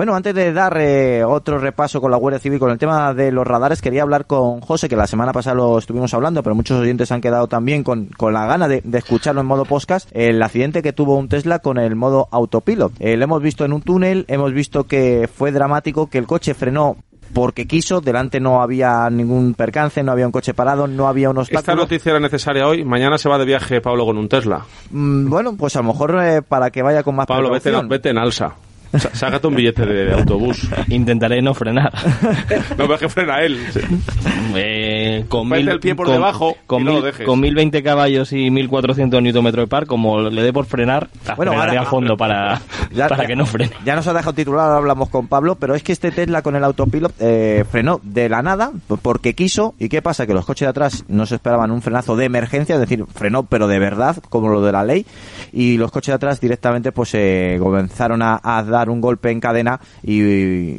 [0.00, 3.30] Bueno, antes de dar eh, otro repaso con la Guardia Civil con el tema de
[3.30, 6.80] los radares, quería hablar con José, que la semana pasada lo estuvimos hablando, pero muchos
[6.80, 10.42] oyentes han quedado también con, con la gana de, de escucharlo en modo podcast, el
[10.42, 12.94] accidente que tuvo un Tesla con el modo autopilot.
[12.98, 16.54] Eh, lo hemos visto en un túnel, hemos visto que fue dramático, que el coche
[16.54, 16.96] frenó
[17.34, 21.36] porque quiso, delante no había ningún percance, no había un coche parado, no había un
[21.36, 21.60] obstáculo.
[21.60, 24.64] Esta noticia era necesaria hoy, mañana se va de viaje Pablo con un Tesla.
[24.92, 28.08] Mm, bueno, pues a lo mejor eh, para que vaya con más Pablo, vete, vete
[28.08, 28.56] en alza.
[28.98, 30.68] Sá- Sácate un billete de, de autobús.
[30.88, 31.92] Intentaré no frenar.
[32.76, 33.58] No me que frena él.
[34.54, 37.26] Eh, con, Mete mil, el pie por con- debajo con, y no mil- lo dejes.
[37.26, 41.76] con 1020 caballos y 1400 Nm de par, como le dé por frenar, Bueno, frenaré
[41.78, 42.60] ahora- a fondo para,
[42.92, 43.72] Ya- para ya- que no frene.
[43.84, 46.56] Ya nos ha dejado titular, ahora hablamos con Pablo, pero es que este Tesla con
[46.56, 49.74] el autopilot eh, frenó de la nada porque quiso.
[49.78, 50.26] ¿Y qué pasa?
[50.26, 53.44] Que los coches de atrás no se esperaban un frenazo de emergencia, es decir, frenó
[53.44, 55.06] pero de verdad, como lo de la ley.
[55.52, 59.40] Y los coches de atrás directamente pues eh, comenzaron a, a dar un golpe en
[59.40, 60.20] cadena y,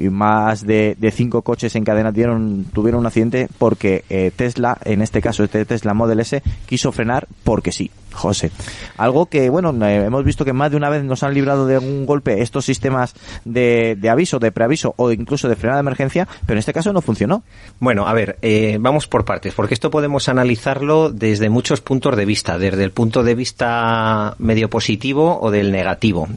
[0.09, 5.43] más de, cinco coches en cadena tuvieron un accidente porque eh, Tesla, en este caso
[5.43, 7.91] este Tesla Model S, quiso frenar porque sí.
[8.13, 8.51] José.
[8.97, 11.77] Algo que, bueno, eh, hemos visto que más de una vez nos han librado de
[11.77, 16.27] un golpe estos sistemas de, de aviso, de preaviso o incluso de frenada de emergencia,
[16.45, 17.43] pero en este caso no funcionó.
[17.79, 22.25] Bueno, a ver, eh, vamos por partes, porque esto podemos analizarlo desde muchos puntos de
[22.25, 26.27] vista, desde el punto de vista medio positivo o del negativo.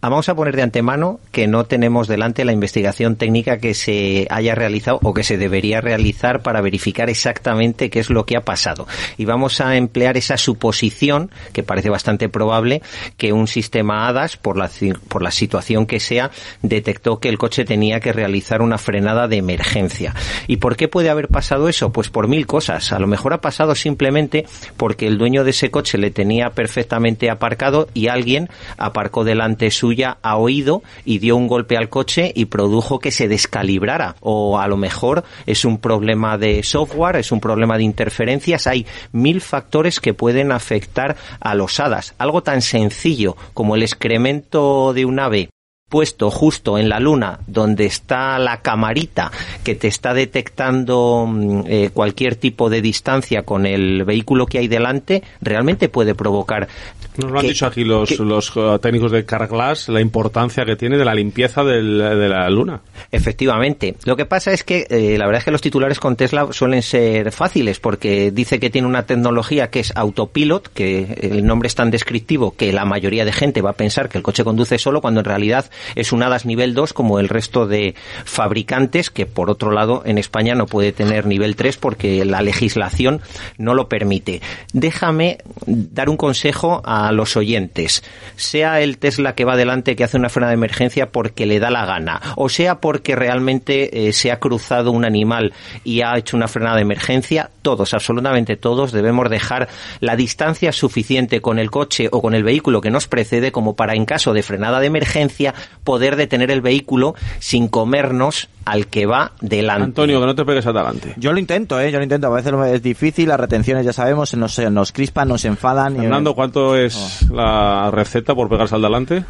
[0.00, 4.28] Ah, vamos a poner de antemano que no tenemos delante la investigación técnica que se
[4.30, 8.42] haya realizado o que se debería realizar para verificar exactamente qué es lo que ha
[8.42, 8.86] pasado.
[9.16, 12.80] Y vamos a emplear esa suposición, que parece bastante probable,
[13.16, 14.70] que un sistema HADAS, por la,
[15.08, 16.30] por la situación que sea,
[16.62, 20.14] detectó que el coche tenía que realizar una frenada de emergencia.
[20.46, 21.90] ¿Y por qué puede haber pasado eso?
[21.90, 22.92] Pues por mil cosas.
[22.92, 24.46] A lo mejor ha pasado simplemente
[24.76, 30.18] porque el dueño de ese coche le tenía perfectamente aparcado y alguien aparcó delante suya
[30.20, 34.16] a oído y dio un golpe al coche y produjo que se descalibrara.
[34.20, 38.66] O a lo mejor es un problema de software, es un problema de interferencias.
[38.66, 42.14] Hay mil factores que pueden afectar a los hadas.
[42.18, 45.48] Algo tan sencillo como el excremento de un ave
[45.88, 49.30] puesto justo en la luna donde está la camarita
[49.64, 54.68] que te está detectando mm, eh, cualquier tipo de distancia con el vehículo que hay
[54.68, 56.68] delante realmente puede provocar
[57.16, 60.64] Nos lo han que- dicho aquí los, que- los eh, técnicos de Carglass, la importancia
[60.64, 62.80] que tiene de la limpieza del- de la luna.
[63.10, 63.96] Efectivamente.
[64.04, 66.82] Lo que pasa es que eh, la verdad es que los titulares con Tesla suelen
[66.82, 71.74] ser fáciles porque dice que tiene una tecnología que es autopilot, que el nombre es
[71.74, 75.00] tan descriptivo que la mayoría de gente va a pensar que el coche conduce solo
[75.00, 77.94] cuando en realidad es un HADAS nivel 2 como el resto de
[78.24, 83.20] fabricantes que por otro lado en España no puede tener nivel 3 porque la legislación
[83.56, 84.40] no lo permite.
[84.72, 88.02] Déjame dar un consejo a los oyentes.
[88.36, 91.70] Sea el Tesla que va adelante que hace una frena de emergencia porque le da
[91.70, 95.52] la gana o sea porque realmente eh, se ha cruzado un animal
[95.84, 99.68] y ha hecho una frenada de emergencia, todos, absolutamente todos, debemos dejar
[100.00, 103.94] la distancia suficiente con el coche o con el vehículo que nos precede como para
[103.94, 109.32] en caso de frenada de emergencia poder detener el vehículo sin comernos al que va
[109.40, 109.84] delante.
[109.84, 111.14] Antonio, que no te pegues adelante.
[111.16, 111.90] Yo lo intento, ¿eh?
[111.90, 112.26] Yo lo intento.
[112.26, 115.96] A veces es difícil, las retenciones ya sabemos, nos, nos crispan, nos enfadan.
[115.96, 119.24] y- Fernando, ¿cuánto es la receta por pegarse al delante?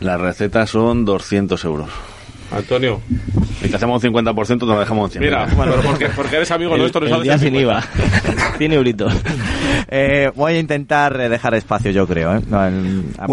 [0.00, 1.88] Las recetas son 200 euros.
[2.50, 3.00] Antonio,
[3.64, 5.24] Y te hacemos un 50%, te lo dejamos en 100.
[5.24, 7.60] mira, pero porque, porque eres amigo nuestro, no el sabes día sin 50.
[7.62, 8.54] IVA.
[8.58, 9.12] 100 euritos.
[9.96, 12.40] Eh, voy a intentar eh, dejar espacio, yo creo, ¿eh?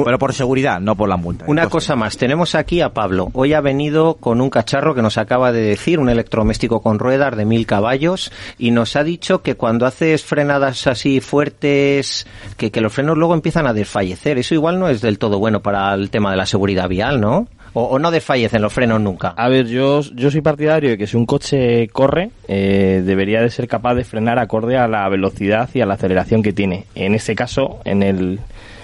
[0.06, 1.46] Pero por seguridad, no por la multa.
[1.48, 3.30] Una cosa más, tenemos aquí a Pablo.
[3.34, 7.36] Hoy ha venido con un cacharro que nos acaba de decir, un electrodoméstico con ruedas
[7.36, 12.28] de mil caballos, y nos ha dicho que cuando haces frenadas así fuertes,
[12.58, 14.38] que, que los frenos luego empiezan a desfallecer.
[14.38, 17.48] Eso igual no es del todo bueno para el tema de la seguridad vial, ¿no?
[17.74, 19.30] O, no desfallecen los frenos nunca.
[19.30, 23.50] A ver, yo, yo soy partidario de que si un coche corre, eh, debería de
[23.50, 26.86] ser capaz de frenar acorde a la velocidad y a la aceleración que tiene.
[26.96, 28.40] En este caso, en el...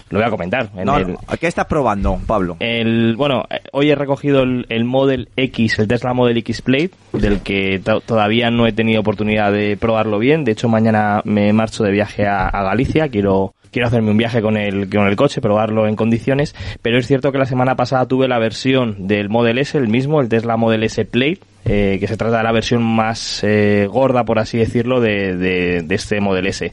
[0.09, 0.69] Lo voy a comentar.
[0.75, 2.55] En No, el, no, ¿Qué estás probando, Pablo?
[2.59, 6.91] El, bueno, eh, hoy he recogido el, el Model X, el Tesla Model X Plate,
[7.13, 10.43] del que to- todavía no he tenido oportunidad de probarlo bien.
[10.45, 13.09] De hecho, mañana me marcho de viaje a, a Galicia.
[13.09, 16.55] Quiero, quiero hacerme un viaje con el, con el coche, probarlo en condiciones.
[16.81, 20.21] Pero es cierto que la semana pasada tuve la versión del Model S, el mismo,
[20.21, 24.23] el Tesla Model S Plate, eh, que se trata de la versión más eh, gorda,
[24.23, 26.71] por así decirlo, de, de, de este Model S.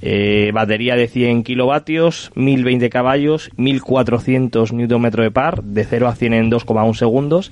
[0.00, 6.34] Eh, batería de 100 kilovatios, 1020 caballos, 1400 Nm de par, de 0 a 100
[6.34, 7.50] en 2,1 segundos.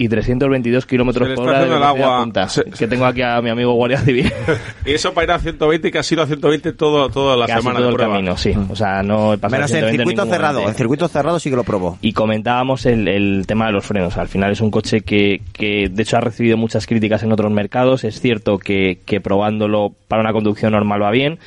[0.00, 2.20] Y 322 kilómetros por hora de el agua.
[2.22, 2.48] punta.
[2.48, 4.32] Se- Que tengo aquí a mi amigo Guardia Civil.
[4.86, 7.58] Y eso para ir a 120, que has ido a 120 todo, toda la Casi
[7.58, 8.14] semana todo de el prueba.
[8.14, 8.52] camino, sí.
[8.70, 10.68] O sea, no he pasado Menos en 120 circuito cerrado.
[10.68, 11.98] En circuito cerrado sí que lo probó.
[12.00, 14.16] Y comentábamos el, el tema de los frenos.
[14.16, 17.50] Al final es un coche que, que, de hecho, ha recibido muchas críticas en otros
[17.52, 18.04] mercados.
[18.04, 21.38] Es cierto que, que probándolo para una conducción normal va bien.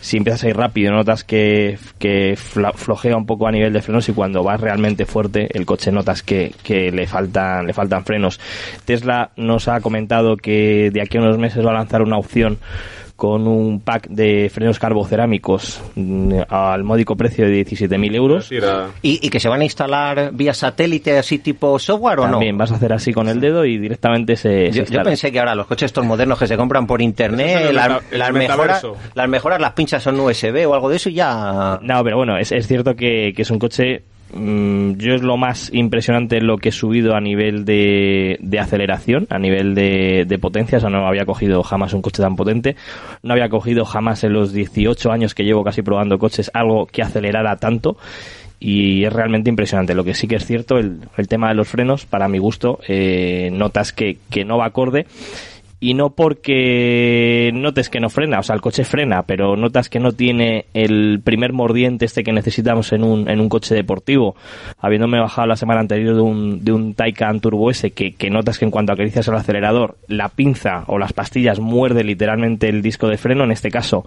[0.00, 4.08] Si empiezas a ir rápido, notas que, que flojea un poco a nivel de frenos
[4.08, 7.72] y cuando vas realmente fuerte, el coche notas que, que le faltan, le
[8.04, 8.40] frenos.
[8.84, 12.58] Tesla nos ha comentado que de aquí a unos meses va a lanzar una opción
[13.18, 18.52] con un pack de frenos carbocerámicos mm, al módico precio de 17.000 euros.
[19.02, 22.30] ¿Y, y que se van a instalar vía satélite así tipo software o no?
[22.34, 25.40] También vas a hacer así con el dedo y directamente se, se Yo, pensé que
[25.40, 29.60] ahora los coches estos modernos que se compran por internet, es las, mejoras, las mejoras
[29.60, 31.80] las pinchas son USB o algo de eso y ya...
[31.82, 34.04] No, pero bueno, es, es cierto que, que es un coche.
[34.32, 39.26] Mm, yo es lo más impresionante lo que he subido a nivel de, de aceleración,
[39.30, 40.78] a nivel de, de potencia.
[40.78, 42.76] O sea, no había cogido jamás un coche tan potente.
[43.22, 47.02] No había cogido jamás en los 18 años que llevo casi probando coches algo que
[47.02, 47.96] acelerara tanto.
[48.60, 49.94] Y es realmente impresionante.
[49.94, 52.80] Lo que sí que es cierto, el, el tema de los frenos, para mi gusto,
[52.88, 55.06] eh, notas que, que no va acorde
[55.80, 60.00] y no porque notes que no frena, o sea, el coche frena, pero notas que
[60.00, 64.34] no tiene el primer mordiente este que necesitamos en un, en un coche deportivo.
[64.78, 68.58] Habiéndome bajado la semana anterior de un, de un Taycan Turbo S, que, que notas
[68.58, 73.06] que en cuanto acaricias el acelerador, la pinza o las pastillas muerde literalmente el disco
[73.06, 74.04] de freno, en este caso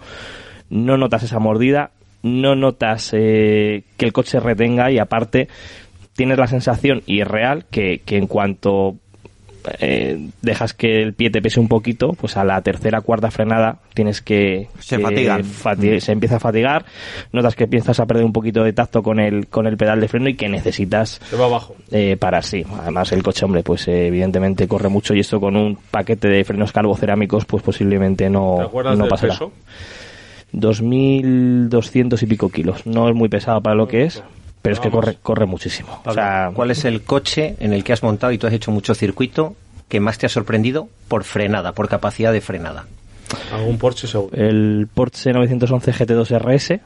[0.68, 1.90] no notas esa mordida,
[2.22, 5.48] no notas eh, que el coche retenga y aparte
[6.14, 8.96] tienes la sensación, y es real, que, que en cuanto
[9.80, 13.78] eh, dejas que el pie te pese un poquito, pues a la tercera cuarta frenada
[13.94, 15.42] tienes que Se que fatigan.
[15.42, 16.84] fati- se empieza a fatigar,
[17.32, 20.08] notas que empiezas a perder un poquito de tacto con el con el pedal de
[20.08, 21.74] freno y que necesitas se va abajo.
[21.90, 22.64] eh, para sí.
[22.80, 26.44] Además el coche, hombre, pues eh, evidentemente corre mucho y esto con un paquete de
[26.44, 29.32] frenos carbocerámicos, pues posiblemente ¿Te no acuerdas no del pasará.
[29.34, 29.52] peso?
[30.52, 32.86] 2.200 y pico kilos.
[32.86, 34.22] No es muy pesado para lo que es,
[34.62, 35.92] pero es que corre corre muchísimo.
[35.92, 38.52] O Pablo, sea, ¿Cuál es el coche en el que has montado y tú has
[38.52, 39.56] hecho mucho circuito
[39.88, 42.86] que más te ha sorprendido por frenada, por capacidad de frenada?
[43.52, 44.36] Algún Porsche seguro.
[44.36, 46.80] el Porsche 911 GT2 RS.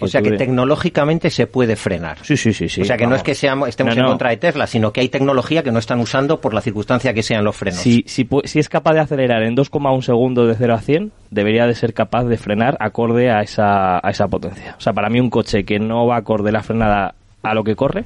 [0.00, 2.18] O sea que tecnológicamente se puede frenar.
[2.22, 2.82] Sí, sí, sí, sí.
[2.82, 5.00] o sea que no es que seamos, estemos No, en contra de Tesla, sino que
[5.00, 7.80] hay tecnología que no están usando por la circunstancia que sean los frenos.
[7.80, 11.66] Si, si, si es capaz de acelerar en 2,1 segundos de 0 a 100, debería
[11.66, 14.74] de ser capaz de frenar acorde a esa, a esa potencia.
[14.78, 17.76] O sea, para mí un coche que no va acorde la frenada a lo que
[17.76, 18.04] corre,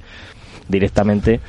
[0.68, 1.40] directamente,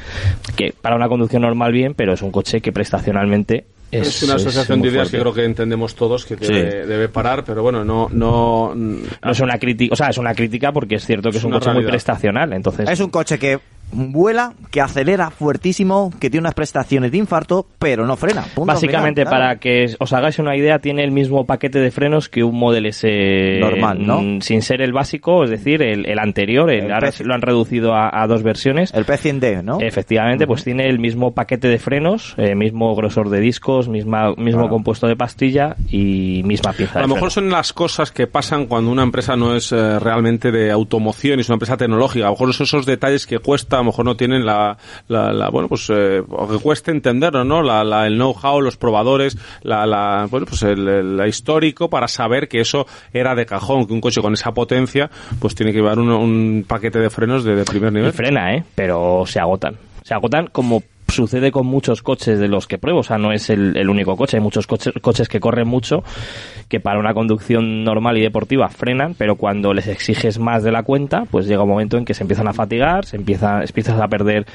[0.56, 4.36] que para una conducción normal bien, pero es un coche que prestacionalmente es, Es, una
[4.36, 5.18] asociación de ideas fuerte.
[5.18, 6.54] que creo que entendemos todos que Sí.
[6.54, 10.72] debe, parar, pero bueno, no, no, No es una crítica, o sea, es una crítica
[10.72, 12.88] porque es cierto que es, Es un coche muy prestacional, entonces...
[12.90, 13.60] Es un coche que
[13.92, 18.44] vuela, que acelera fuertísimo, que tiene unas prestaciones de infarto, pero no frena.
[18.44, 22.30] Punto Básicamente, final, para que os hagáis una idea, tiene el mismo paquete de frenos
[22.30, 23.08] que un Model S
[23.60, 24.22] Normal, ¿no?
[24.22, 26.70] mm, Sin ser el básico, es decir, el, el anterior.
[26.72, 28.94] el- El ahora lo han reducido a, a dos versiones.
[28.94, 29.80] El P100D, ¿no?
[29.82, 34.62] Efectivamente, pues tiene el mismo paquete de frenos, eh, mismo grosor de discos, misma, mismo
[34.62, 34.70] Claro.
[34.70, 37.48] compuesto de pastilla y misma pieza A de lo mejor freno.
[37.48, 41.42] son las cosas que pasan cuando una empresa no es eh, realmente de automoción y
[41.42, 42.26] es una empresa tecnológica.
[42.26, 44.78] A lo mejor son esos detalles que cuesta, a lo mejor no tienen la,
[45.08, 46.22] la, la- bueno, pues, eh,
[46.52, 47.62] que cueste entenderlo, ¿no?
[47.62, 52.48] La, la- el know-how, los probadores, la, la, bueno, pues el, el- histórico para saber
[52.48, 55.10] que eso era de cajón, que un coche con esa potencia,
[55.40, 58.14] pues tiene que llevar un, un paquete de frenos de, de primer Y nivel.
[58.14, 58.64] frena, ¿eh?
[58.76, 59.76] Pero se agotan.
[60.04, 63.00] Se agotan como sucede con muchos coches de los que pruebo.
[63.00, 64.38] O sea, no es el, el único coche.
[64.38, 66.04] Hay muchos coches, coches que corren mucho,
[66.68, 70.84] que para una conducción normal y deportiva frenan, pero cuando les exiges más de la
[70.84, 74.08] cuenta, pues llega un momento en que se empiezan a fatigar, se empieza, empiezas a
[74.08, 74.46] perder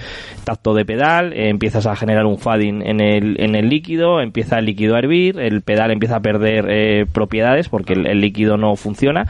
[0.45, 4.59] tacto de pedal, eh, empiezas a generar un fading en el, en el líquido, empieza
[4.59, 8.57] el líquido a hervir, el pedal empieza a perder eh, propiedades porque el, el líquido
[8.57, 9.27] no funciona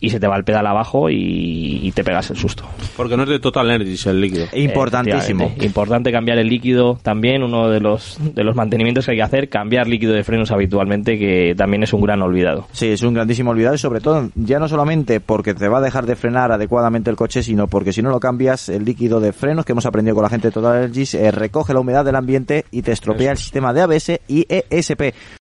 [0.00, 2.64] y se te va el pedal abajo y, y te pegas el susto.
[2.96, 4.46] Porque no es de Total Energies el líquido.
[4.52, 5.52] Importantísimo.
[5.60, 6.61] Importante cambiar el líquido
[7.02, 10.50] también, uno de los, de los mantenimientos que hay que hacer, cambiar líquido de frenos
[10.50, 12.66] habitualmente, que también es un gran olvidado.
[12.72, 15.82] Sí, es un grandísimo olvidado y sobre todo ya no solamente porque te va a
[15.82, 19.32] dejar de frenar adecuadamente el coche, sino porque si no lo cambias, el líquido de
[19.32, 22.16] frenos que hemos aprendido con la gente de Total Energies eh, recoge la humedad del
[22.16, 25.41] ambiente y te estropea el sistema de ABS y ESP.